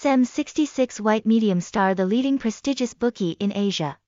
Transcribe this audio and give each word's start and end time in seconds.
SM66 0.00 1.00
White 1.00 1.26
Medium 1.26 1.60
Star 1.60 1.92
the 1.92 2.06
leading 2.06 2.38
prestigious 2.38 2.94
bookie 2.94 3.32
in 3.40 3.52
Asia. 3.52 3.98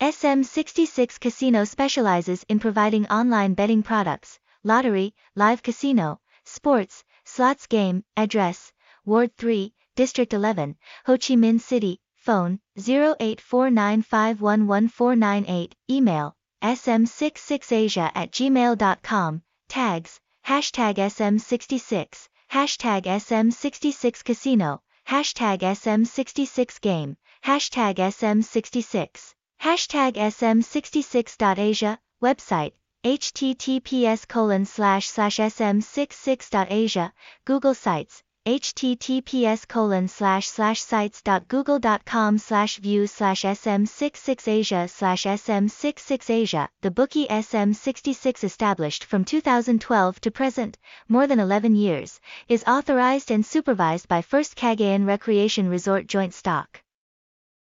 SM66 0.00 1.20
Casino 1.20 1.64
specializes 1.64 2.42
in 2.48 2.58
providing 2.58 3.06
online 3.08 3.52
betting 3.52 3.82
products, 3.82 4.40
lottery, 4.62 5.14
live 5.34 5.62
casino, 5.62 6.22
sports, 6.44 7.04
slots 7.22 7.66
game, 7.66 8.02
address, 8.16 8.72
Ward 9.04 9.36
3, 9.36 9.74
District 9.94 10.32
11, 10.32 10.74
Ho 11.04 11.18
Chi 11.18 11.34
Minh 11.34 11.60
City, 11.60 12.00
phone, 12.14 12.60
0849511498, 12.78 15.72
email, 15.90 16.34
sm66asia 16.62 18.10
at 18.14 18.30
gmail.com, 18.30 19.42
tags, 19.68 20.18
hashtag 20.46 20.94
sm66, 20.94 22.28
hashtag 22.50 23.04
sm66casino, 23.04 24.80
hashtag 25.08 25.60
sm66game, 25.60 27.16
hashtag 27.44 27.96
sm66. 27.96 29.34
Hashtag 29.62 30.14
SM66.Asia, 30.14 31.98
website, 32.20 32.72
https 33.04 34.26
colon 34.26 34.64
slash 34.64 35.08
slash 35.08 35.36
sm66.asia, 35.38 37.12
Google 37.44 37.74
Sites, 37.74 38.23
https 38.46 39.66
colon 39.66 40.06
slash 40.06 40.48
slash 40.48 40.82
sites.google.com 40.82 42.36
slash 42.36 42.76
view 42.76 43.06
slash 43.06 43.40
sm66asia 43.40 44.90
slash 44.90 45.24
sm66asia. 45.24 46.68
The 46.82 46.90
bookie 46.90 47.26
SM66 47.26 48.44
established 48.44 49.04
from 49.04 49.24
2012 49.24 50.20
to 50.20 50.30
present, 50.30 50.76
more 51.08 51.26
than 51.26 51.40
11 51.40 51.74
years, 51.74 52.20
is 52.46 52.64
authorized 52.64 53.30
and 53.30 53.46
supervised 53.46 54.08
by 54.08 54.20
First 54.20 54.56
Cagayan 54.56 55.06
Recreation 55.06 55.70
Resort 55.70 56.06
Joint 56.06 56.34
Stock 56.34 56.82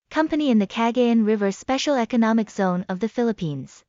company 0.10 0.50
in 0.50 0.58
the 0.58 0.68
Cagayan 0.68 1.26
River 1.26 1.52
Special 1.52 1.96
Economic 1.96 2.50
Zone 2.50 2.86
of 2.90 3.00
the 3.00 3.08
Philippines. 3.08 3.84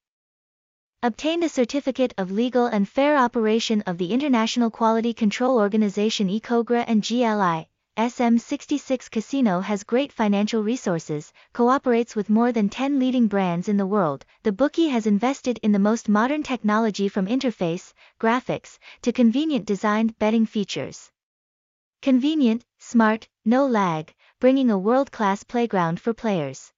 Obtained 1.05 1.43
a 1.43 1.49
certificate 1.49 2.15
of 2.17 2.31
legal 2.31 2.67
and 2.67 2.89
fair 2.89 3.17
operation 3.17 3.83
of 3.89 3.99
the 3.99 4.13
International 4.13 4.71
Quality 4.71 5.13
Control 5.13 5.59
Organization 5.59 6.29
ECOGRA 6.29 6.85
and 6.87 7.03
GLI. 7.03 7.67
SM66 7.97 9.11
Casino 9.11 9.59
has 9.59 9.83
great 9.83 10.13
financial 10.13 10.63
resources, 10.63 11.33
cooperates 11.53 12.15
with 12.15 12.31
more 12.31 12.53
than 12.53 12.69
10 12.69 13.01
leading 13.01 13.27
brands 13.27 13.69
in 13.69 13.79
the 13.79 13.85
world. 13.85 14.25
The 14.45 14.53
bookie 14.53 14.91
has 14.91 15.09
invested 15.09 15.59
in 15.65 15.73
the 15.73 15.81
most 15.81 16.09
modern 16.09 16.45
technology 16.45 17.09
from 17.09 17.27
interface, 17.27 17.93
graphics, 18.21 18.79
to 19.01 19.11
convenient 19.11 19.67
designed 19.67 20.17
betting 20.21 20.47
features. 20.47 21.11
Convenient, 22.01 22.65
smart, 22.79 23.29
no 23.45 23.67
lag, 23.67 24.15
bringing 24.39 24.71
a 24.71 24.79
world-class 24.79 25.43
playground 25.43 25.99
for 25.99 26.15
players. 26.15 26.73